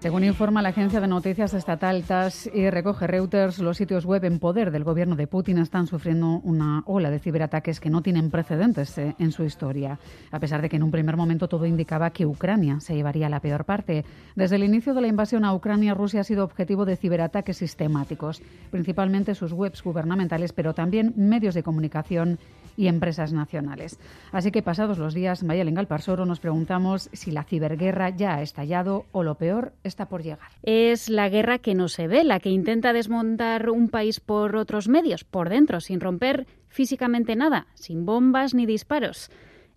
[0.00, 4.38] Según informa la agencia de noticias estatal TAS y recoge Reuters, los sitios web en
[4.38, 8.96] poder del gobierno de Putin están sufriendo una ola de ciberataques que no tienen precedentes
[8.96, 9.98] eh, en su historia,
[10.30, 13.40] a pesar de que en un primer momento todo indicaba que Ucrania se llevaría la
[13.40, 14.04] peor parte.
[14.36, 18.40] Desde el inicio de la invasión a Ucrania, Rusia ha sido objetivo de ciberataques sistemáticos,
[18.70, 22.38] principalmente sus webs gubernamentales, pero también medios de comunicación
[22.78, 23.98] y empresas nacionales.
[24.30, 29.04] Así que pasados los días, Mayelen Galparsoro nos preguntamos si la ciberguerra ya ha estallado
[29.10, 30.48] o lo peor está por llegar.
[30.62, 34.88] Es la guerra que no se ve, la que intenta desmontar un país por otros
[34.88, 39.30] medios, por dentro, sin romper físicamente nada, sin bombas ni disparos.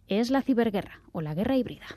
[0.07, 1.87] Es la ciberguerra o la guerra híbrida.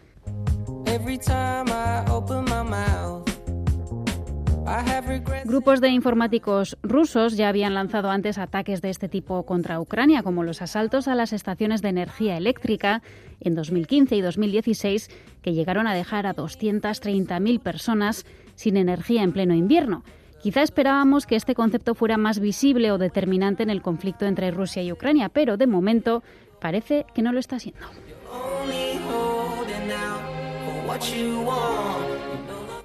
[5.45, 10.43] Grupos de informáticos rusos ya habían lanzado antes ataques de este tipo contra Ucrania, como
[10.43, 13.03] los asaltos a las estaciones de energía eléctrica
[13.41, 15.11] en 2015 y 2016,
[15.43, 20.03] que llegaron a dejar a 230.000 personas sin energía en pleno invierno.
[20.43, 24.83] Quizá esperábamos que este concepto fuera más visible o determinante en el conflicto entre Rusia
[24.83, 26.23] y Ucrania, pero de momento
[26.61, 27.87] parece que no lo está siendo.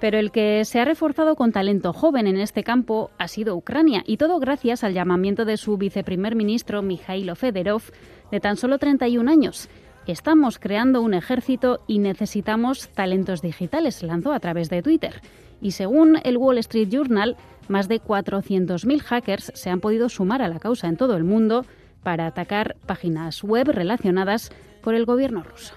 [0.00, 4.02] Pero el que se ha reforzado con talento joven en este campo ha sido Ucrania,
[4.06, 7.82] y todo gracias al llamamiento de su viceprimer ministro Mikhailo Federov,
[8.30, 9.68] de tan solo 31 años.
[10.06, 15.20] Estamos creando un ejército y necesitamos talentos digitales, lanzó a través de Twitter.
[15.60, 17.36] Y según el Wall Street Journal,
[17.68, 21.66] más de 400.000 hackers se han podido sumar a la causa en todo el mundo
[22.02, 25.74] para atacar páginas web relacionadas con el gobierno ruso.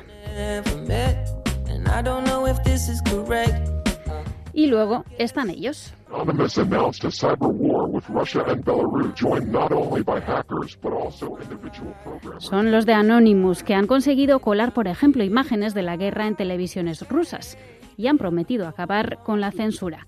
[4.53, 5.93] Y luego están ellos.
[12.37, 16.35] Son los de Anonymous que han conseguido colar, por ejemplo, imágenes de la guerra en
[16.35, 17.57] televisiones rusas
[17.97, 20.07] y han prometido acabar con la censura.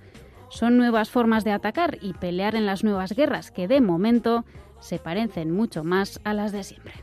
[0.49, 4.45] Son nuevas formas de atacar y pelear en las nuevas guerras que de momento
[4.79, 6.93] se parecen mucho más a las de siempre.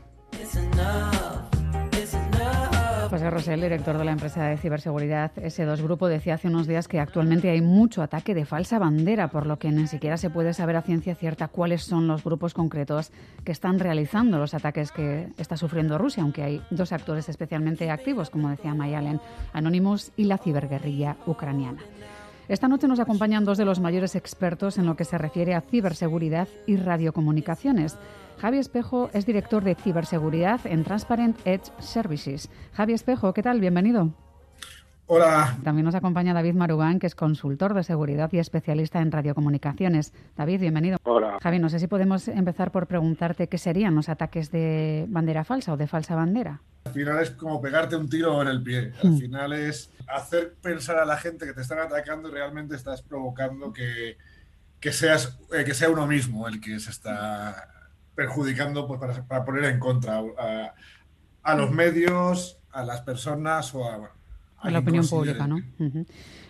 [3.13, 6.99] José Rosell, director de la empresa de ciberseguridad S2 Grupo, decía hace unos días que
[6.99, 10.77] actualmente hay mucho ataque de falsa bandera, por lo que ni siquiera se puede saber
[10.77, 13.11] a ciencia cierta cuáles son los grupos concretos
[13.43, 18.31] que están realizando los ataques que está sufriendo Rusia, aunque hay dos actores especialmente activos,
[18.31, 19.21] como decía Mayalen,
[19.53, 21.83] Anonymous y la ciberguerrilla ucraniana.
[22.49, 25.61] Esta noche nos acompañan dos de los mayores expertos en lo que se refiere a
[25.61, 27.95] ciberseguridad y radiocomunicaciones.
[28.43, 32.49] Javi Espejo es director de ciberseguridad en Transparent Edge Services.
[32.73, 33.61] Javi Espejo, ¿qué tal?
[33.61, 34.13] Bienvenido.
[35.05, 35.57] Hola.
[35.63, 40.11] También nos acompaña David Marubán, que es consultor de seguridad y especialista en radiocomunicaciones.
[40.35, 40.97] David, bienvenido.
[41.03, 41.37] Hola.
[41.41, 45.71] Javi, no sé si podemos empezar por preguntarte qué serían los ataques de bandera falsa
[45.71, 46.59] o de falsa bandera.
[46.83, 48.91] Al final es como pegarte un tiro en el pie.
[49.01, 49.19] Al hmm.
[49.19, 53.71] final es hacer pensar a la gente que te están atacando y realmente estás provocando
[53.71, 54.17] que,
[54.91, 57.69] seas, eh, que sea uno mismo el que se está
[58.15, 60.21] perjudicando pues, para, poner en contra
[61.43, 64.11] a, los medios, a las personas o a,
[64.59, 65.57] a la opinión pública, ¿no?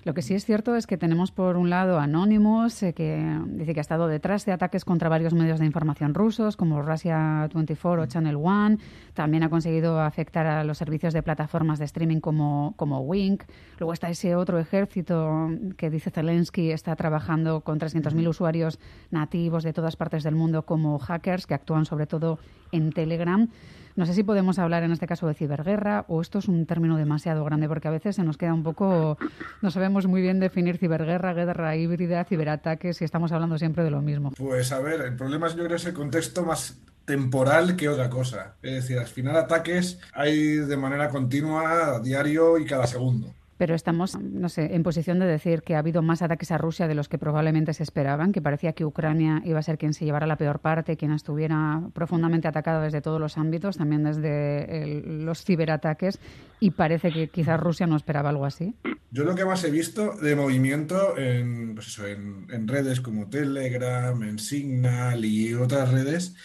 [0.04, 3.74] Lo que sí es cierto es que tenemos por un lado Anonymous, eh, que dice
[3.74, 8.04] que ha estado detrás de ataques contra varios medios de información rusos, como Russia 24
[8.04, 8.80] o Channel One.
[9.14, 13.44] También ha conseguido afectar a los servicios de plataformas de streaming como, como Wink.
[13.80, 19.72] Luego está ese otro ejército que dice Zelensky está trabajando con 300.000 usuarios nativos de
[19.72, 22.40] todas partes del mundo como hackers que actúan sobre todo
[22.74, 23.48] en Telegram.
[23.96, 26.98] No sé si podemos hablar en este caso de ciberguerra o esto es un término
[26.98, 29.20] demasiado grande porque a veces se nos queda un poco,
[29.62, 34.02] no sabemos muy bien definir ciberguerra, guerra híbrida, ciberataques y estamos hablando siempre de lo
[34.02, 34.32] mismo.
[34.38, 38.10] Pues a ver, el problema es yo creo es el contexto más temporal que otra
[38.10, 38.56] cosa.
[38.62, 44.20] Es decir, al final ataques hay de manera continua, diario y cada segundo pero estamos,
[44.20, 47.08] no sé, en posición de decir que ha habido más ataques a Rusia de los
[47.08, 50.38] que probablemente se esperaban, que parecía que Ucrania iba a ser quien se llevara la
[50.38, 56.20] peor parte, quien estuviera profundamente atacado desde todos los ámbitos, también desde los ciberataques,
[56.60, 58.76] y parece que quizás Rusia no esperaba algo así.
[59.12, 64.40] Yo lo que más he visto de movimiento en, pues en, redes como Telegram, en
[64.40, 66.36] Signal y otras redes,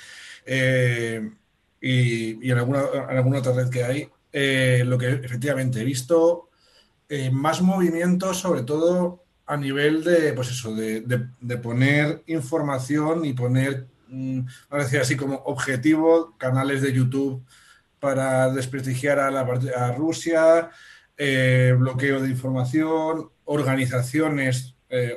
[0.45, 1.31] eh,
[1.81, 6.48] y, en, alguna, alguna otra red que hay, eh, lo que efectivamente he visto
[7.09, 13.87] eh, más movimiento, sobre todo a nivel de, pues eso, de, poner información y poner,
[14.09, 14.41] mm,
[14.73, 17.43] decir así como objetivo, canales de YouTube
[17.99, 20.71] para desprestigiar a, la, a Rusia,
[21.17, 25.17] eh, bloqueo de información, organizaciones eh,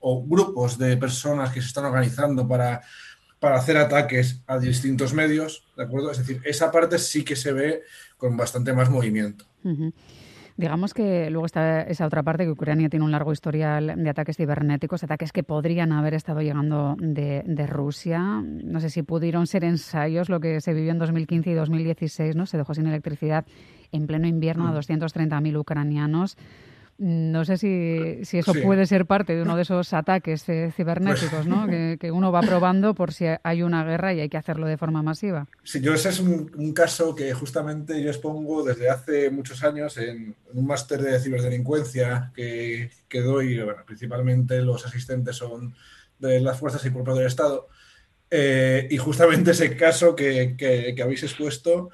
[0.00, 2.82] o, grupos de personas que se están organizando para,
[3.40, 6.10] para hacer ataques a distintos medios, ¿de acuerdo?
[6.10, 7.82] Es decir, esa parte sí que se ve
[8.18, 9.46] con bastante más movimiento.
[10.56, 14.38] Digamos que luego está esa otra parte que Ucrania tiene un largo historial de ataques
[14.38, 18.42] cibernéticos, ataques que podrían haber estado llegando de, Rusia.
[18.42, 22.46] No sé si pudieron ser ensayos lo que se vivió en 2015 y 2016, ¿no?
[22.46, 23.44] Se dejó sin electricidad
[23.92, 25.56] en pleno invierno a 230.000 mm.
[25.56, 26.38] ucranianos.
[26.98, 31.46] No sé si, si eso puede ser parte de uno de esos ataques eh, cibernéticos,
[31.46, 31.66] ¿no?
[31.66, 35.02] que, uno va probando por si hay una guerra y hay que hacerlo de forma
[35.02, 35.46] masiva.
[35.62, 40.34] Sí, yo ese es un, caso que justamente yo expongo desde hace muchos años en,
[40.52, 45.74] un máster de ciberdelincuencia que, que doy, bueno, principalmente los asistentes son
[46.18, 47.68] de las fuerzas y cuerpos del Estado.
[48.30, 51.90] Eh, y justamente ese caso que, que, habéis expuesto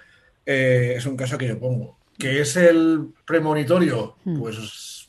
[0.47, 1.99] eh, es un caso que yo pongo.
[2.23, 4.15] ¿Que es el premonitorio?
[4.23, 4.39] Hmm.
[4.39, 5.09] Pues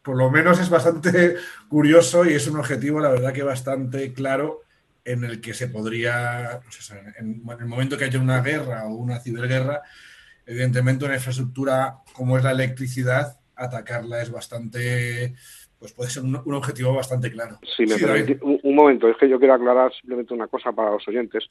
[0.00, 1.34] por lo menos es bastante
[1.68, 4.60] curioso y es un objetivo, la verdad, que bastante claro
[5.04, 6.88] en el que se podría, pues
[7.18, 9.82] en, el momento que haya una guerra o una ciberguerra,
[10.46, 15.34] evidentemente una infraestructura como es la electricidad, atacarla es bastante,
[15.80, 17.58] pues puede ser un, objetivo bastante claro.
[17.76, 21.48] Sí, me un, momento, es que yo quiero aclarar simplemente una cosa para los oyentes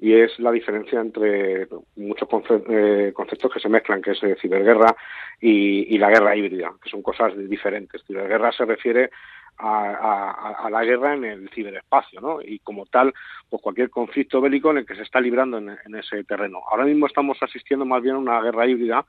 [0.00, 2.28] y es la diferencia entre muchos
[2.70, 4.96] eh, conceptos que se mezclan, que es eh, ciberguerra
[5.40, 8.02] y, la guerra híbrida, que son cosas diferentes.
[8.06, 9.10] Ciberguerra se refiere
[9.58, 12.40] a, la guerra en el ciberespacio, ¿no?
[12.40, 13.12] Y como tal,
[13.50, 16.62] pues cualquier conflicto bélico en el que se está librando en ese terreno.
[16.70, 19.04] Ahora mismo estamos asistiendo más bien a una guerra híbrida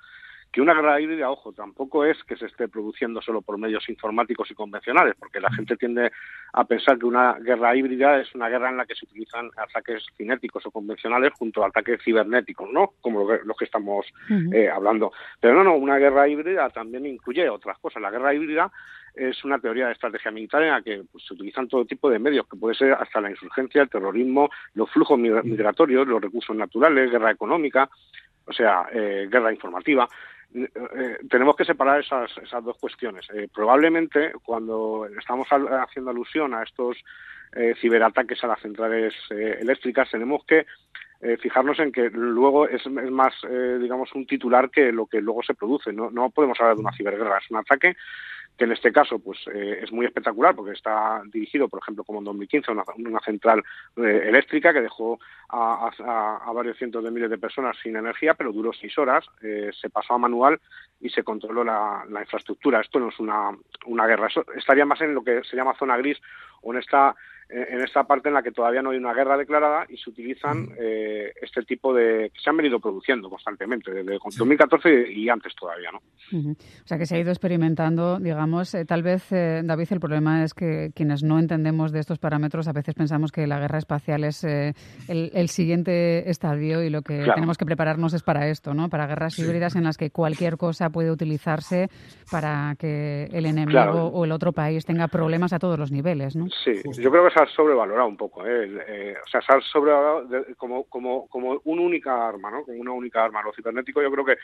[0.51, 4.51] que una guerra híbrida, ojo, tampoco es que se esté produciendo solo por medios informáticos
[4.51, 6.11] y convencionales, porque la gente tiende
[6.51, 10.05] a pensar que una guerra híbrida es una guerra en la que se utilizan ataques
[10.17, 12.93] cinéticos o convencionales junto a ataques cibernéticos, ¿no?
[12.99, 14.05] Como los que estamos
[14.53, 15.13] eh, hablando.
[15.39, 18.01] Pero no, no, una guerra híbrida también incluye otras cosas.
[18.01, 18.69] La guerra híbrida
[19.15, 22.19] es una teoría de estrategia militar en la que pues, se utilizan todo tipo de
[22.19, 27.09] medios, que puede ser hasta la insurgencia, el terrorismo, los flujos migratorios, los recursos naturales,
[27.09, 27.89] guerra económica,
[28.45, 30.07] o sea, eh, guerra informativa.
[30.53, 33.25] Eh, tenemos que separar esas, esas dos cuestiones.
[33.33, 36.97] Eh, probablemente cuando estamos haciendo alusión a estos
[37.53, 40.65] eh, ciberataques a las centrales eléctricas, tenemos que
[41.39, 43.35] fijarnos en que luego es, más,
[43.79, 45.93] digamos, un titular que lo que luego se produce.
[45.93, 47.95] No, no podemos hablar de una ciberguerra, es un ataque
[48.61, 52.19] que en este caso pues eh, es muy espectacular porque está dirigido, por ejemplo, como
[52.19, 53.63] en 2015, una, una central
[53.95, 55.19] eh, eléctrica que dejó
[55.49, 59.89] a, varios cientos de miles de personas sin energía, pero duró seis horas, eh, se
[59.89, 60.61] pasó a manual
[60.99, 62.81] y se controló la, infraestructura.
[62.81, 63.49] Esto no es una,
[63.87, 66.21] una guerra, estaría más en lo que se llama zona gris
[66.61, 67.15] o en esta
[67.51, 70.69] en esta parte en la que todavía no hay una guerra declarada y se utilizan
[70.79, 75.91] eh, este tipo de que se han venido produciendo constantemente desde 2014 y antes todavía,
[75.91, 75.99] ¿no?
[76.33, 80.43] O sea que se ha ido experimentando, digamos, eh, tal vez eh, David el problema
[80.43, 84.23] es que quienes no entendemos de estos parámetros a veces pensamos que la guerra espacial
[84.23, 88.87] es el, siguiente estadio y lo que tenemos que prepararnos es para esto, ¿no?
[88.87, 91.89] Para guerras híbridas en las que cualquier cosa puede utilizarse
[92.31, 96.45] para que el enemigo o el otro país tenga problemas a todos los niveles, ¿no?
[96.63, 98.69] Sí, yo creo que sobrevalorado un poco, ¿eh?
[98.87, 102.63] Eh, o sea, se ha sobrevalorado como, como, como una única arma, ¿no?
[102.63, 103.41] Como una única arma.
[103.41, 104.37] Lo cibernético yo creo que,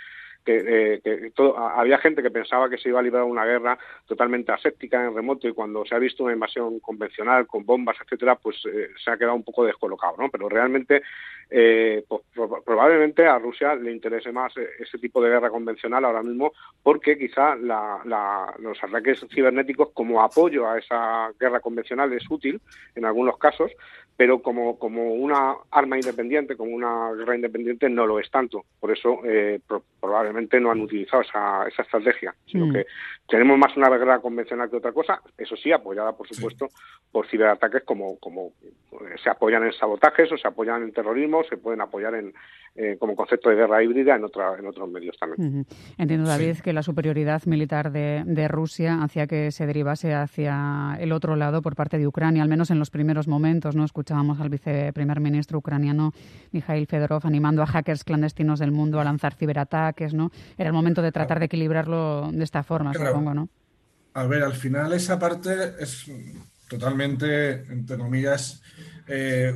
[0.46, 1.32] que, eh,
[1.76, 5.48] había gente que pensaba que se iba a librar una guerra totalmente aséptica en remoto
[5.48, 9.36] y cuando se ha visto una invasión convencional con bombas, etcétera, pues se ha quedado
[9.36, 10.30] un poco descolocado, ¿no?
[10.30, 11.04] Pero realmente,
[11.50, 12.22] pues,
[12.66, 16.52] probablemente a Rusia le interese más ese tipo de guerra convencional ahora mismo
[16.84, 22.62] porque quizá los ataques cibernéticos como apoyo a esa guerra convencional es útil
[22.96, 23.72] en algunos casos,
[24.18, 28.66] pero como, como una arma independiente, como una guerra independiente, no lo es tanto.
[28.80, 29.60] Por eso eh,
[30.00, 32.74] probablemente no han utilizado esa, esa estrategia, sino mm.
[32.74, 32.86] que
[33.28, 36.70] tenemos más una guerra convencional que otra cosa, eso sí, apoyada, por supuesto,
[37.12, 41.58] por ciberataques como, como eh, se apoyan en sabotajes o se apoyan en terrorismo, se
[41.58, 42.34] pueden apoyar en,
[42.76, 45.66] eh, como concepto de guerra híbrida en, otra, en otros medios también.
[45.98, 51.12] Entiendo, David, que la superioridad militar de, de Rusia hacía que se derivase hacia el
[51.12, 53.84] otro lado por parte de Ucrania, al menos en los primeros momentos, ¿no?
[53.84, 56.14] Escuchábamos al viceprimer ministro ucraniano
[56.52, 60.32] Mikhail Fedorov animando a hackers clandestinos del mundo a lanzar ciberataques, ¿no?
[60.58, 63.50] Era el momento de tratar de equilibrarlo de esta forma, supongo, ¿no?
[64.14, 66.12] A ver, al final esa parte es
[66.68, 68.62] totalmente, entre comillas,
[69.08, 69.54] eh,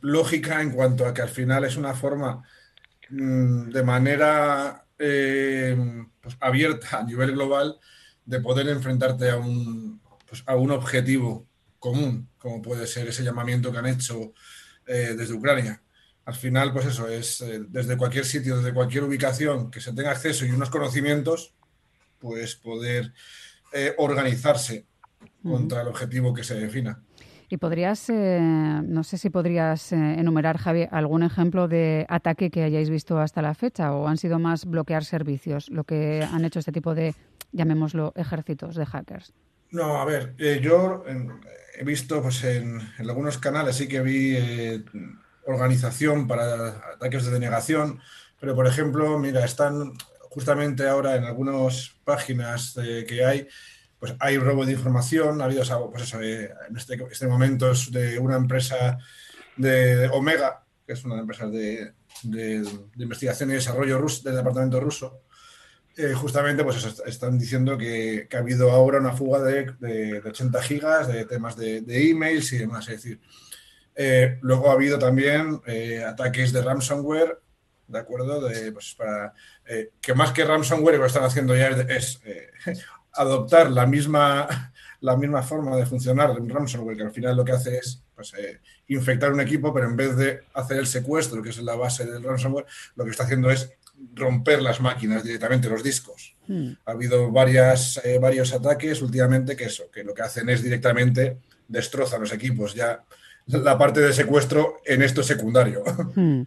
[0.00, 2.42] lógica en cuanto a que al final es una forma
[3.10, 5.76] mm, de manera eh,
[6.20, 7.78] pues, abierta a nivel global
[8.24, 11.46] de poder enfrentarte a un, pues, a un objetivo
[11.78, 14.32] común, como puede ser ese llamamiento que han hecho
[14.86, 15.82] eh, desde Ucrania.
[16.24, 20.10] al final, pues eso, es eh, desde cualquier sitio, desde cualquier ubicación que se tenga
[20.10, 21.54] acceso y unos conocimientos,
[22.18, 23.12] pues poder
[23.98, 24.86] organizarse
[25.42, 27.02] contra el objetivo que se defina.
[27.48, 32.90] Y podrías, eh, no sé si podrías enumerar, Javi, algún ejemplo de ataque que hayáis
[32.90, 36.72] visto hasta la fecha o han sido más bloquear servicios, lo que han hecho este
[36.72, 37.14] tipo de,
[37.52, 39.32] llamémoslo, ejércitos de hackers.
[39.70, 41.04] No, a ver, yo
[41.78, 44.36] he visto pues en, en, algunos canales sí que vi
[45.46, 48.00] organización para ataques de denegación,
[48.40, 49.92] pero por ejemplo, mira, están
[50.30, 52.74] justamente ahora en algunas páginas
[53.08, 53.48] que hay,
[53.98, 58.18] pues hay robo de información, ha habido, pues eh, en este, este, momento es de
[58.18, 58.98] una empresa
[59.56, 62.62] de Omega, que es una empresa de, de,
[62.98, 65.22] investigación y desarrollo ruso, del departamento ruso,
[65.96, 70.62] eh, justamente pues están diciendo que, que, ha habido ahora una fuga de, de 80
[70.62, 72.86] gigas de temas de, emails y demás.
[72.88, 73.20] Es decir,
[73.94, 75.62] eh, luego ha habido también
[76.06, 77.40] ataques de ransomware,
[77.86, 78.46] ¿de acuerdo?
[78.46, 79.32] De, pues, para,
[80.02, 82.20] que más que ransomware lo están haciendo ya es,
[83.16, 87.44] adoptar la misma, la misma forma de funcionar de un ransomware, que al final lo
[87.44, 88.32] que hace es pues,
[88.88, 92.22] infectar un equipo, pero en vez de hacer el secuestro, que es la base del
[92.22, 93.70] ransomware, lo que está haciendo es
[94.14, 96.34] romper las máquinas directamente, los discos.
[96.46, 96.72] Hmm.
[96.84, 102.20] Ha habido varias, varios ataques últimamente que eso, que lo que hacen es directamente destrozan
[102.20, 102.74] los equipos.
[102.74, 103.04] Ya
[103.46, 105.82] la parte de secuestro en esto secundario.
[106.14, 106.42] Hmm.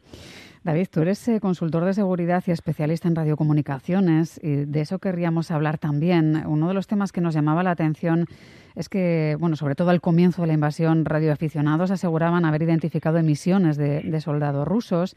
[0.69, 5.49] David, tú eres eh, consultor de seguridad y especialista en radiocomunicaciones y de eso querríamos
[5.49, 6.43] hablar también.
[6.45, 8.27] Uno de los temas que nos llamaba la atención
[8.75, 13.77] es que, bueno, sobre todo al comienzo de la invasión, radioaficionados aseguraban haber identificado emisiones
[13.77, 15.15] de soldados rusos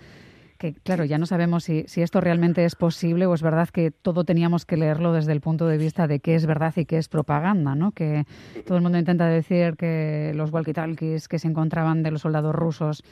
[0.62, 3.90] que claro, ya no sabemos si, si, esto realmente es posible o es verdad que
[3.90, 6.98] todo teníamos que leerlo desde el punto de vista de qué es verdad y qué
[6.98, 7.90] es propaganda, ¿no?
[7.90, 8.26] Que
[8.64, 13.02] todo el mundo intenta decir que los walkie-talkies que se encontraban de los soldados rusos,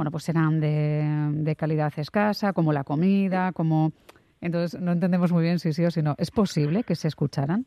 [0.00, 1.04] bueno, pues eran de,
[1.42, 3.92] de calidad escasa, como la comida, como...
[4.40, 6.14] Entonces no entendemos muy bien si sí o si no.
[6.16, 7.66] ¿Es posible que se escucharan?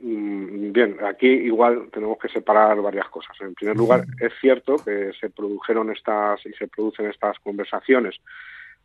[0.00, 3.36] Mm, bien, aquí igual tenemos que separar varias cosas.
[3.40, 8.20] En primer lugar, es cierto que se produjeron estas y se producen estas conversaciones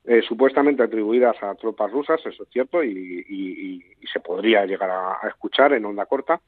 [0.05, 5.73] eh, supuestamente atribuidas a tropas rusas, eso es cierto, y, se podría llegar a, escuchar
[5.73, 6.41] en onda corta,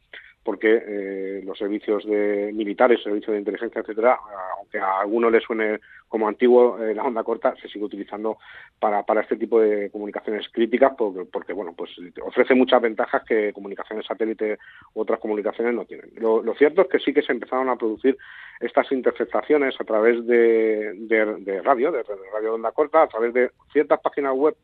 [0.44, 4.18] porque eh, los servicios de militares, servicios de inteligencia, etcétera,
[4.58, 8.38] aunque a algunos les suene como antiguo, eh, la onda corta se sigue utilizando
[8.80, 10.94] para, para este tipo de comunicaciones críticas
[11.32, 11.92] porque, bueno, pues
[12.24, 14.58] ofrece muchas ventajas que comunicaciones satélite
[14.94, 16.12] u otras comunicaciones no tienen.
[16.18, 18.18] Lo, cierto es que sí que se empezaron a producir
[18.60, 23.52] estas interceptaciones a través de, de, radio, de radio de onda corta, a través de
[23.72, 24.56] ciertas páginas web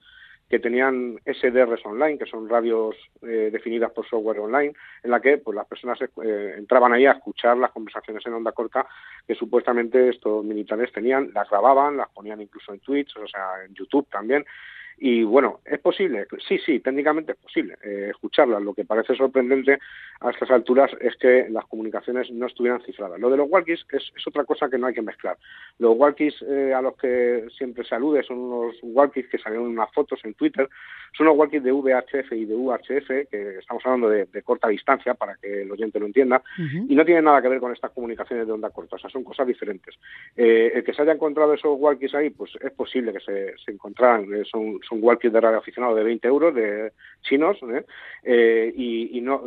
[0.49, 4.73] que tenían SDRs online, que son radios eh, definidas por software online,
[5.03, 8.53] en la que pues, las personas eh, entraban ahí a escuchar las conversaciones en onda
[8.53, 8.87] corta
[9.27, 13.73] que supuestamente estos militares tenían, las grababan, las ponían incluso en Twitch, o sea, en
[13.73, 14.45] YouTube también,
[14.99, 16.25] y bueno, ¿es posible?
[16.47, 18.63] Sí, sí, técnicamente es posible eh, escucharlas.
[18.63, 19.77] Lo que parece sorprendente
[20.21, 23.19] a estas alturas es que las comunicaciones no estuvieran cifradas.
[23.19, 25.37] Lo de los walkies es, otra cosa que no hay que mezclar.
[25.77, 29.91] Los walkies eh, a los que siempre se alude son unos walkies que salieron unas
[29.93, 30.67] fotos en Twitter.
[31.15, 35.35] Son unos walkies de VHF y de UHF, que estamos hablando de, corta distancia para
[35.35, 38.53] que el oyente lo entienda, y no tienen nada que ver con estas comunicaciones de
[38.53, 39.95] onda corta, o sea, son cosas diferentes.
[40.35, 43.71] Eh, el que se haya encontrado esos walkies ahí, pues es posible que se, se
[43.71, 46.91] encontraran, son un walkie de radio aficionado de 20 euros de
[47.21, 47.85] chinos ¿eh?
[48.23, 49.41] Eh, y, no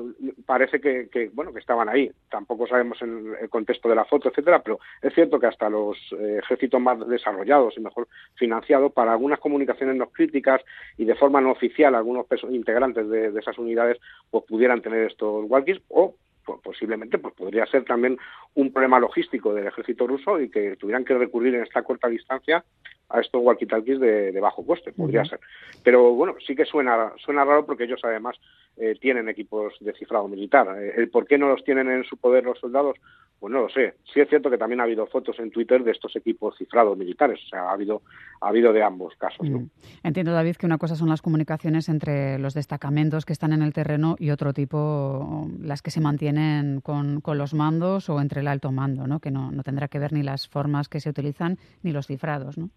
[0.44, 4.62] parece que, bueno que estaban ahí tampoco sabemos el, el, contexto de la foto etcétera
[4.62, 9.38] pero es cierto que hasta los eh, ejércitos más desarrollados y mejor financiados para algunas
[9.38, 10.60] comunicaciones no críticas
[10.98, 13.98] y de forma no oficial algunos integrantes de, de esas unidades
[14.30, 16.14] pues pudieran tener estos walkies o
[16.58, 18.18] posiblemente pues podría ser también
[18.54, 22.64] un problema logístico del ejército ruso y que tuvieran que recurrir en esta corta distancia
[23.10, 25.40] a estos walkie-talkies de, bajo coste, podría ser.
[25.82, 28.36] Pero bueno, sí que suena, suena raro porque ellos además
[28.76, 30.76] eh, tienen equipos de cifrado militar.
[30.80, 32.96] Eh, el por qué no los tienen en su poder los soldados,
[33.38, 33.94] pues no lo sé.
[34.12, 37.40] Sí es cierto que también ha habido fotos en Twitter de estos equipos cifrados militares,
[37.46, 38.02] o sea, ha habido,
[38.40, 39.48] ha habido de ambos casos.
[39.48, 39.66] Mm.
[40.04, 43.72] Entiendo, David, que una cosa son las comunicaciones entre los destacamentos que están en el
[43.72, 48.48] terreno y otro tipo, las que se mantienen con, con los mandos o entre el
[48.48, 49.20] alto mando, ¿no?
[49.20, 52.58] que no, no tendrá que ver ni las formas que se utilizan ni los cifrados,
[52.58, 52.70] ¿no?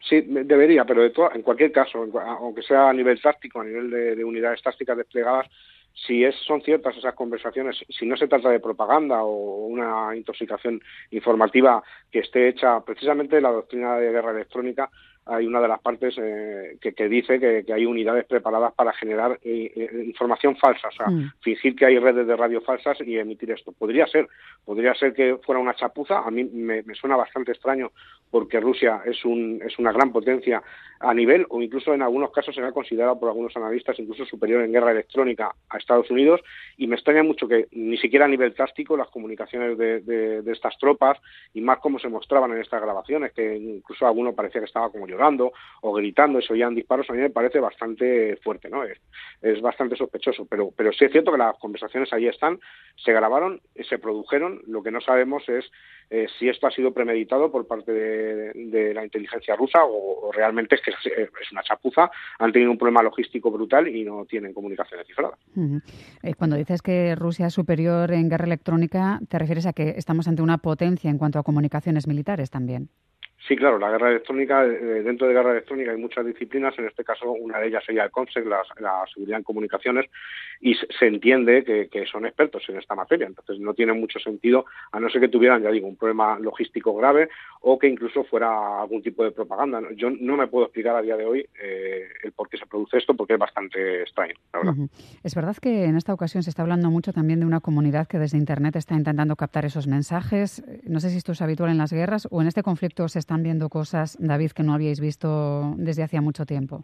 [0.00, 2.06] Sí, debería, pero de en cualquier caso,
[2.40, 5.46] aunque sea a nivel táctico, a nivel de, unidades tácticas desplegadas,
[6.06, 10.80] si es, son ciertas esas conversaciones, si no se trata de propaganda o una intoxicación
[11.10, 14.88] informativa que esté hecha precisamente la doctrina de guerra electrónica,
[15.28, 19.70] hay una de las partes eh, que, dice que, hay unidades preparadas para generar eh,
[19.76, 21.32] eh, información falsa, o sea, mm.
[21.40, 23.72] fingir que hay redes de radio falsas y emitir esto.
[23.72, 24.26] Podría ser,
[24.64, 27.92] podría ser que fuera una chapuza, a mí me, suena bastante extraño
[28.30, 30.62] porque Rusia es, un, es una gran potencia
[31.00, 34.62] a nivel, o incluso en algunos casos se ha considerado por algunos analistas incluso superior
[34.62, 36.40] en guerra electrónica a Estados Unidos,
[36.76, 40.76] y me extraña mucho que ni siquiera a nivel táctico las comunicaciones de, de estas
[40.78, 41.18] tropas,
[41.54, 45.06] y más como se mostraban en estas grabaciones, que incluso alguno parecía que estaba como
[45.80, 48.84] o gritando y se oían disparos, a mí me parece bastante fuerte, ¿no?
[48.84, 48.98] Es,
[49.42, 52.58] es bastante sospechoso, pero, pero sí es cierto que las conversaciones ahí están,
[52.96, 55.70] se grabaron, se produjeron, lo que no sabemos es
[56.10, 60.80] eh, si esto ha sido premeditado por parte de, la inteligencia rusa o, realmente es
[60.80, 65.38] que es, una chapuza, han tenido un problema logístico brutal y no tienen comunicaciones cifradas.
[66.22, 70.28] Eh, cuando dices que Rusia es superior en guerra electrónica, ¿te refieres a que estamos
[70.28, 72.88] ante una potencia en cuanto a comunicaciones militares también?
[73.48, 77.02] Sí, claro, la guerra electrónica, eh, dentro de guerra electrónica hay muchas disciplinas, en este
[77.02, 78.62] caso una de ellas sería el CONSEC, la,
[79.10, 80.04] seguridad en comunicaciones,
[80.60, 85.00] y se, entiende que, son expertos en esta materia, entonces no tiene mucho sentido, a
[85.00, 87.30] no ser que tuvieran, ya digo, un problema logístico grave
[87.62, 89.80] o que incluso fuera algún tipo de propaganda.
[89.96, 92.98] Yo no me puedo explicar a día de hoy eh, el por qué se produce
[92.98, 94.74] esto, porque es bastante extraño, la verdad.
[95.24, 98.18] Es verdad que en esta ocasión se está hablando mucho también de una comunidad que
[98.18, 100.62] desde Internet está intentando captar esos mensajes.
[100.84, 103.37] No sé si esto es habitual en las guerras o en este conflicto se están
[103.42, 106.80] viendo cosas, David, que no habíais visto desde hacía mucho tiempo?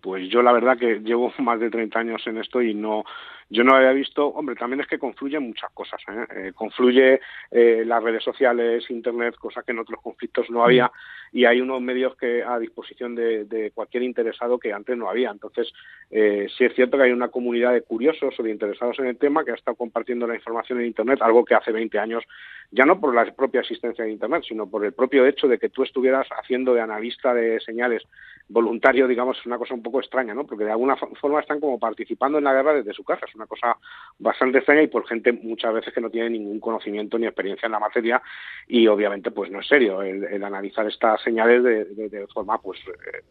[0.00, 3.04] Pues yo la verdad que llevo más de 30 años en esto y no,
[3.50, 6.00] yo no había visto, hombre, también es que confluyen muchas cosas.
[6.08, 6.26] ¿eh?
[6.34, 10.90] eh confluye eh, las redes sociales, Internet, cosas que en otros conflictos no había,
[11.32, 15.30] y hay unos medios que a disposición de, cualquier interesado que antes no había.
[15.30, 15.72] Entonces,
[16.10, 19.16] eh, sí es cierto que hay una comunidad de curiosos o de interesados en el
[19.16, 22.24] tema que ha estado compartiendo la información en Internet, algo que hace 20 años,
[22.70, 25.70] ya no por la propia existencia de Internet, sino por el propio hecho de que
[25.70, 28.02] tú estuvieras haciendo de analista de señales
[28.48, 30.46] voluntario, digamos, es una cosa un poco extraña, ¿no?
[30.46, 33.78] Porque de alguna forma están como participando en la guerra desde su casa una cosa
[34.18, 37.72] bastante extraña y por gente muchas veces que no tiene ningún conocimiento ni experiencia en
[37.72, 38.20] la materia
[38.66, 43.22] y obviamente pues no es serio el, analizar estas señales de, forma pues eh,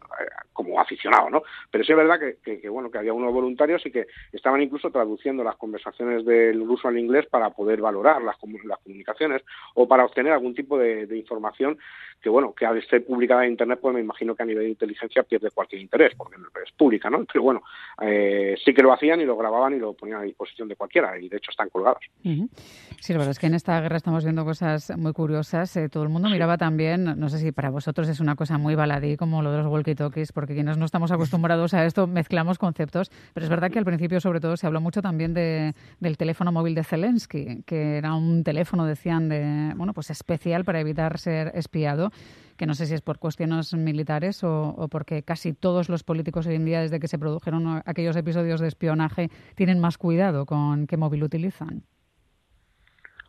[0.52, 1.42] como aficionado, ¿no?
[1.70, 5.44] Pero sí es verdad que, bueno que había unos voluntarios y que estaban incluso traduciendo
[5.44, 9.42] las conversaciones del ruso al inglés para poder valorar las, las comunicaciones
[9.74, 11.78] o para obtener algún tipo de, información
[12.20, 14.70] que bueno que al ser publicada en internet pues me imagino que a nivel de
[14.70, 17.24] inteligencia pierde cualquier interés porque es pública, ¿no?
[17.30, 17.62] Pero bueno
[18.00, 21.18] eh, sí que lo hacían y lo grababan y lo ponían a disposición de cualquiera
[21.18, 22.02] y de hecho están colgados.
[22.22, 25.76] Sí, la verdad es que en esta guerra estamos viendo cosas muy curiosas.
[25.76, 28.74] Eh, todo el mundo miraba también, no sé si para vosotros es una cosa muy
[28.74, 33.10] baladí como lo de los walkie-talkies, porque quienes no estamos acostumbrados a esto mezclamos conceptos,
[33.34, 36.52] pero es verdad que al principio sobre todo se habló mucho también de, del teléfono
[36.52, 41.52] móvil de Zelensky, que era un teléfono, decían, de bueno pues especial para evitar ser
[41.54, 42.10] espiado
[42.58, 46.56] que no sé si es por cuestiones militares o, porque casi todos los políticos hoy
[46.56, 50.96] en día, desde que se produjeron aquellos episodios de espionaje, tienen más cuidado con qué
[50.96, 51.82] móvil utilizan.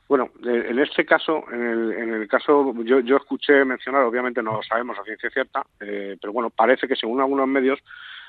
[0.09, 4.53] Bueno, en este caso, en el, en el caso, yo, yo escuché mencionar, obviamente no
[4.53, 7.77] lo sabemos a ciencia cierta, eh, pero bueno, parece que según algunos medios,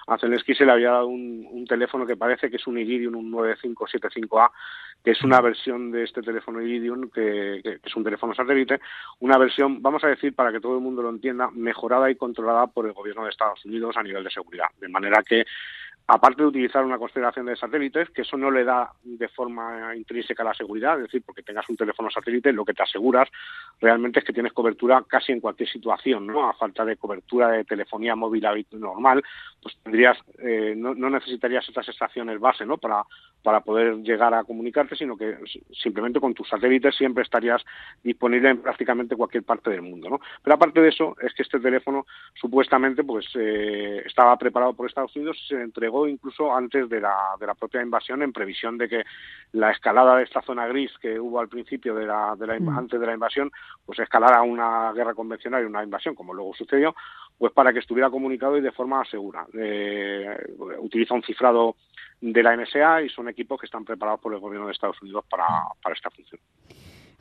[0.06, 3.30] a Zelensky se le había dado un, teléfono que parece que es un Iridium, un
[3.30, 4.50] 9575A,
[5.04, 8.80] que es una versión de este teléfono Iridium, que, es un teléfono satélite,
[9.20, 12.66] una versión, vamos a decir, para que todo el mundo lo entienda, mejorada y controlada
[12.66, 14.66] por el gobierno de Estados Unidos a nivel de seguridad.
[14.80, 15.44] De manera que
[16.12, 20.42] aparte de utilizar una constelación de satélites, que eso no le da de forma intrínseca
[20.42, 23.28] la seguridad, es decir, porque tengas un teléfono satélite, lo que te aseguras
[23.80, 26.48] realmente es que tienes cobertura casi en cualquier situación, ¿no?
[26.48, 29.22] A falta de cobertura de telefonía móvil normal,
[29.62, 32.78] pues tendrías, eh, no, necesitarías estas estaciones base, ¿no?
[32.78, 33.04] Para,
[33.42, 35.38] para poder llegar a comunicarte, sino que
[35.72, 37.64] simplemente con tus satélites siempre estarías
[38.02, 40.20] disponible en prácticamente cualquier parte del mundo, ¿no?
[40.42, 45.14] Pero aparte de eso, es que este teléfono supuestamente pues eh, estaba preparado por Estados
[45.16, 48.88] Unidos y se entregó incluso antes de la, de la propia invasión en previsión de
[48.88, 49.04] que
[49.52, 52.78] la escalada de esta zona gris que hubo al principio de la, de la mm.
[52.78, 53.50] antes de la invasión
[53.84, 56.94] pues escalara a una guerra convencional y una invasión como luego sucedió
[57.38, 60.36] pues para que estuviera comunicado y de forma segura eh,
[60.78, 61.76] utiliza un cifrado
[62.20, 65.24] de la NSA y son equipos que están preparados por el gobierno de Estados Unidos
[65.30, 65.46] para,
[65.82, 66.40] para esta función.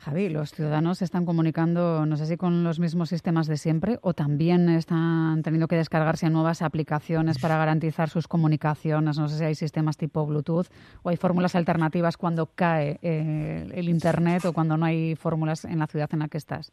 [0.00, 4.14] Javi, los ciudadanos están comunicando, no sé si con los mismos sistemas de siempre o
[4.14, 9.18] también están teniendo que descargarse nuevas aplicaciones para garantizar sus comunicaciones.
[9.18, 10.68] No sé si hay sistemas tipo Bluetooth
[11.02, 15.78] o hay fórmulas alternativas cuando cae eh, el Internet o cuando no hay fórmulas en
[15.78, 16.72] la ciudad en la que estás.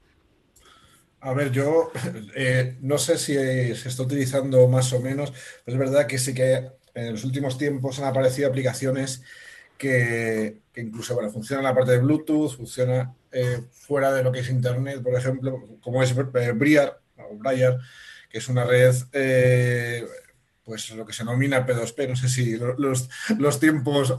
[1.19, 1.91] A ver, yo
[2.33, 5.33] eh, no sé si se está utilizando más o menos,
[5.65, 9.21] pero es verdad que sí que en los últimos tiempos han aparecido aplicaciones
[9.77, 14.49] que, incluso bueno, funciona la parte de Bluetooth, funciona eh, fuera de lo que es
[14.49, 17.79] Internet, por ejemplo, como es eh, Briar, o Briar
[18.29, 20.05] que es una red, eh,
[20.65, 23.07] pues lo que se denomina P2P, no sé si los,
[23.37, 24.13] los tiempos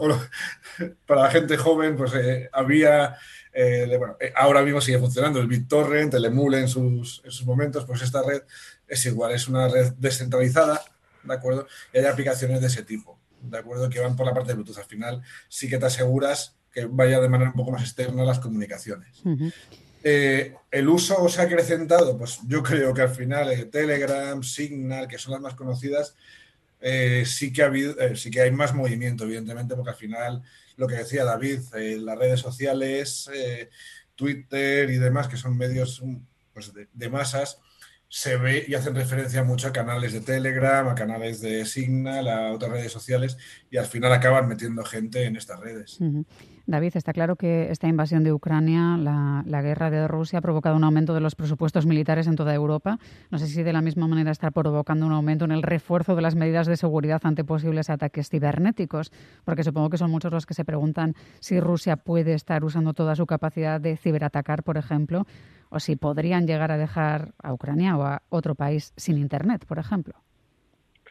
[1.07, 2.13] para la gente joven, pues
[2.53, 3.19] había,
[3.99, 8.01] bueno, ahora mismo sigue funcionando el BitTorrent, el Emule en sus, en sus momentos, pues
[8.01, 8.43] esta red
[8.87, 10.81] es igual, es una red descentralizada,
[11.23, 11.67] ¿de acuerdo?
[11.93, 13.89] Y hay aplicaciones de ese tipo, ¿de acuerdo?
[13.89, 14.79] Que van por la parte de Bluetooth.
[14.79, 18.39] Al final sí que te aseguras que vaya de manera un poco más externa las
[18.39, 19.23] comunicaciones.
[20.05, 25.09] Eh, el uso se ha acrecentado, pues yo creo que al final eh, Telegram, Signal,
[25.09, 26.15] que son las más conocidas,
[26.81, 30.43] eh, sí, que ha habido, sí que hay más movimiento, evidentemente, porque al final,
[30.77, 33.29] lo que decía David, las redes sociales,
[34.15, 36.01] Twitter y demás, que son medios
[36.55, 37.59] pues, de masas,
[38.09, 42.53] se ve y hacen referencia mucho a canales de Telegram, a canales de Signal, a
[42.53, 43.37] otras redes sociales
[43.71, 45.99] y al final acaban metiendo gente en estas redes.
[46.67, 50.85] David, está claro que esta invasión de Ucrania, la, guerra de Rusia, ha provocado un
[50.85, 52.99] aumento de los presupuestos militares en toda Europa.
[53.31, 56.21] No sé si de la misma manera está provocando un aumento en el refuerzo de
[56.21, 59.13] las medidas de seguridad ante posibles ataques cibernéticos,
[59.45, 63.17] porque supongo que son muchos los que se preguntan si Rusia puede estar usando toda
[63.17, 65.27] su capacidad de ciberatacar, por ejemplo,
[65.71, 69.79] o si podrían llegar a dejar a Ucrania o a otro país sin Internet, por
[69.79, 70.15] ejemplo,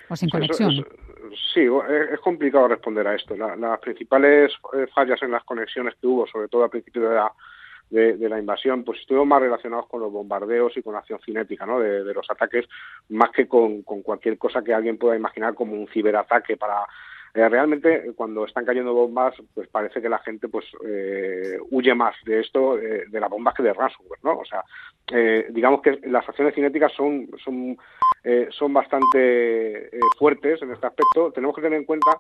[0.10, 0.86] o sin conexión.
[1.54, 1.67] sí,
[2.12, 3.36] es complicado responder a esto.
[3.36, 7.32] las principales eh, fallas en las conexiones que hubo, sobre todo al principio de la,
[7.89, 11.65] de, la invasión, pues estuvieron más relacionados con los bombardeos y con la acción cinética
[11.65, 11.80] ¿no?
[11.80, 12.65] de, los ataques,
[13.10, 16.86] más que con, con, cualquier cosa que alguien pueda imaginar como un ciberataque para
[17.38, 22.15] eh, realmente cuando están cayendo bombas, pues parece que la gente pues eh, huye más
[22.26, 24.39] de esto, eh, de las bombas que de ransomware, ¿no?
[24.39, 24.63] O sea,
[25.52, 27.78] digamos que las acciones cinéticas son, son,
[28.52, 31.32] son bastante fuertes en este aspecto.
[31.32, 32.20] Tenemos que tener en cuenta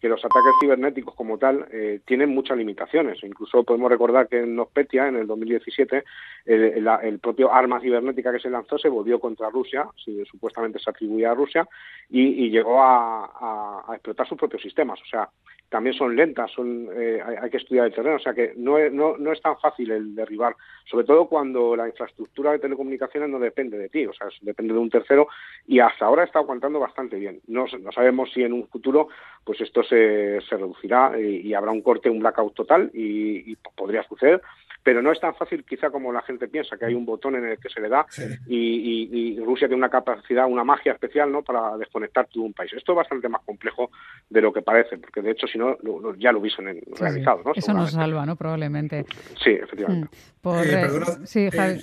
[0.00, 3.22] que los ataques cibernéticos como tal eh, tienen muchas limitaciones.
[3.22, 6.04] Incluso podemos recordar que en Nospetia, en el 2017,
[6.44, 10.90] el, el, propio arma cibernética que se lanzó se volvió contra Rusia, si, supuestamente se
[10.90, 11.66] atribuía a Rusia,
[12.10, 15.00] y, llegó a, explotar sus propios sistemas.
[15.00, 15.28] O sea,
[15.68, 18.92] también son lentas, son, eh, hay, que estudiar el terreno, o sea que no es,
[18.92, 23.38] no, no es tan fácil el derribar, sobre todo cuando la infraestructura de telecomunicaciones no
[23.38, 25.28] depende de ti, o sea, depende de un tercero
[25.66, 27.40] y hasta ahora está aguantando bastante bien.
[27.48, 29.08] No, no sabemos si en un futuro
[29.44, 34.02] pues esto se, se reducirá y, habrá un corte, un blackout total y, y podría
[34.04, 34.42] suceder,
[34.86, 37.44] pero no es tan fácil quizá como la gente piensa, que hay un botón en
[37.44, 38.06] el que se le da
[38.46, 41.42] y, Rusia tiene una capacidad, una magia especial ¿no?
[41.42, 42.72] para desconectar todo un país.
[42.72, 43.90] Esto es bastante más complejo
[44.30, 45.76] de lo que parece, porque de hecho si no
[46.16, 47.42] ya lo hubiesen realizado.
[47.44, 47.52] ¿no?
[47.52, 48.36] Eso nos salva, ¿no?
[48.36, 49.06] Probablemente.
[49.42, 50.16] Sí, efectivamente.
[50.42, 50.48] Mm.
[50.54, 50.88] Eh,
[51.24, 51.80] sí, eh,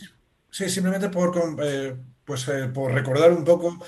[0.50, 1.34] sí, simplemente por...
[1.62, 3.80] Eh, pues por recordar un poco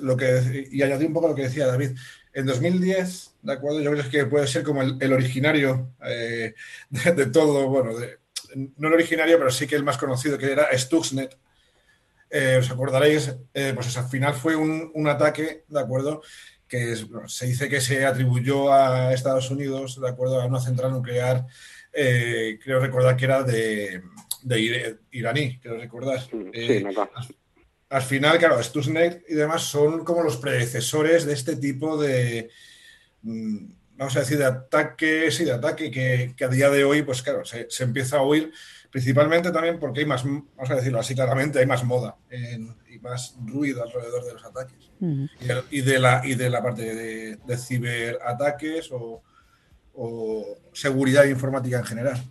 [0.00, 1.90] lo que y añadir un poco lo que decía David.
[2.32, 3.80] En 2010, ¿de acuerdo?
[3.80, 6.54] Yo creo que puede ser como el, originario eh,
[6.90, 7.92] de, todo, bueno,
[8.76, 11.38] no el originario, pero sí que el más conocido, que era Stuxnet.
[12.28, 16.22] Eh, os acordaréis, eh, pues al final fue un, ataque, ¿de acuerdo?
[16.66, 20.40] Que se dice que se atribuyó a Estados Unidos, ¿de acuerdo?
[20.40, 21.46] A una central nuclear,
[21.92, 24.02] creo recordar que era de,
[25.12, 26.20] iraní, creo recordar.
[26.20, 26.84] Sí,
[27.88, 32.50] al final, claro, Stuxnet y demás son como los predecesores de este tipo de,
[33.96, 37.44] vamos a decir, de ataques y de ataque que, a día de hoy, pues claro,
[37.44, 38.52] se, empieza a oír,
[38.90, 42.16] principalmente también porque hay más, vamos a decirlo así claramente, hay más moda
[42.88, 44.90] y más ruido alrededor de los ataques.
[45.70, 49.22] y, de la, y de la parte de, ciberataques o
[50.72, 52.22] seguridad informática en general.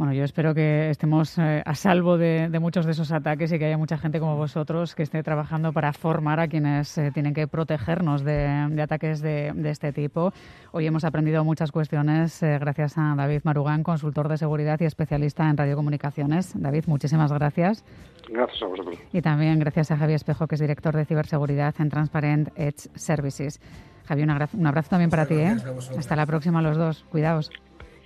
[0.00, 3.66] Bueno, yo espero que estemos eh, a salvo de, muchos de esos ataques y que
[3.66, 7.46] haya mucha gente como vosotros que esté trabajando para formar a quienes eh, tienen que
[7.46, 8.46] protegernos de,
[8.82, 10.32] ataques de, este tipo.
[10.72, 15.50] Hoy hemos aprendido muchas cuestiones eh, gracias a David Marugán, consultor de seguridad y especialista
[15.50, 16.58] en radiocomunicaciones.
[16.58, 17.84] David, muchísimas gracias.
[18.26, 18.98] Gracias a vosotros.
[19.12, 23.60] Y también gracias a Javier Espejo, que es director de ciberseguridad en Transparent Edge Services.
[24.06, 25.42] Javier, un abrazo también para ti.
[25.42, 27.04] Hasta la próxima los dos.
[27.10, 27.50] Cuidaos.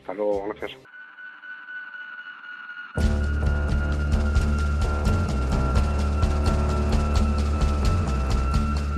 [0.00, 0.72] Hasta luego, gracias.